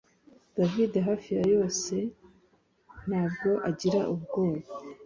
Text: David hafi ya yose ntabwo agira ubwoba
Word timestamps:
David 0.57 0.93
hafi 1.07 1.29
ya 1.37 1.43
yose 1.53 1.95
ntabwo 3.07 3.49
agira 3.69 3.99
ubwoba 4.13 4.67